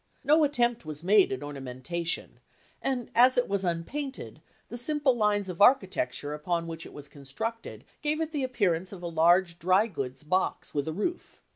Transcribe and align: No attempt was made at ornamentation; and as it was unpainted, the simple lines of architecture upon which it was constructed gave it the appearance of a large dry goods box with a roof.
No 0.23 0.43
attempt 0.43 0.83
was 0.83 1.03
made 1.03 1.31
at 1.31 1.43
ornamentation; 1.43 2.39
and 2.81 3.11
as 3.13 3.37
it 3.37 3.47
was 3.47 3.63
unpainted, 3.63 4.41
the 4.67 4.75
simple 4.75 5.15
lines 5.15 5.47
of 5.47 5.61
architecture 5.61 6.33
upon 6.33 6.65
which 6.65 6.87
it 6.87 6.91
was 6.93 7.07
constructed 7.07 7.83
gave 8.01 8.19
it 8.19 8.31
the 8.31 8.43
appearance 8.43 8.91
of 8.91 9.03
a 9.03 9.07
large 9.07 9.59
dry 9.59 9.85
goods 9.85 10.23
box 10.23 10.73
with 10.73 10.87
a 10.87 10.91
roof. 10.93 11.39